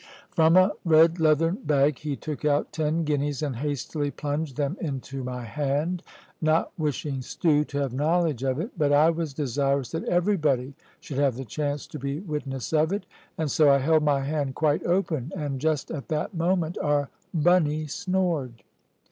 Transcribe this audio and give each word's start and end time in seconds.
From 0.31 0.57
a 0.57 0.71
red 0.83 1.19
leathern 1.19 1.59
bag 1.63 1.99
he 1.99 2.15
took 2.15 2.43
out 2.43 2.71
ten 2.73 3.03
guineas, 3.03 3.43
and 3.43 3.57
hastily 3.57 4.09
plunged 4.09 4.57
them 4.57 4.75
into 4.81 5.23
my 5.23 5.43
hand, 5.43 6.01
not 6.41 6.71
wishing 6.75 7.21
Stew 7.21 7.63
to 7.65 7.77
have 7.77 7.93
knowledge 7.93 8.41
of 8.41 8.59
it. 8.59 8.71
But 8.75 8.91
I 8.91 9.11
was 9.11 9.31
desirous 9.31 9.91
that 9.91 10.03
everybody 10.05 10.73
should 11.01 11.19
have 11.19 11.35
the 11.35 11.45
chance 11.45 11.85
to 11.85 11.99
be 11.99 12.19
witness 12.19 12.73
of 12.73 12.91
it, 12.91 13.05
and 13.37 13.51
so 13.51 13.69
I 13.69 13.77
held 13.77 14.01
my 14.01 14.21
hand 14.21 14.55
quite 14.55 14.83
open. 14.87 15.33
And 15.35 15.61
just 15.61 15.91
at 15.91 16.07
that 16.07 16.33
moment 16.33 16.79
our 16.81 17.11
Bunny 17.31 17.85
snored. 17.85 18.63